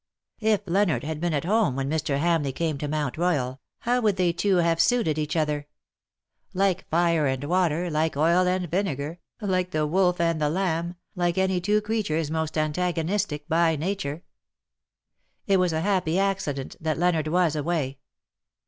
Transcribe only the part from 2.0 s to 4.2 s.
Hamleigh came to Mount Royal, how would